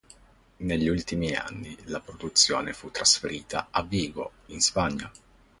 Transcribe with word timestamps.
Negli 0.57 0.87
ultimi 0.87 1.35
anni, 1.35 1.77
la 1.83 1.99
produzione 1.99 2.73
fu 2.73 2.89
trasferita 2.89 3.67
a 3.69 3.83
Vigo, 3.83 4.31
in 4.47 4.59
Spagna. 4.59 5.11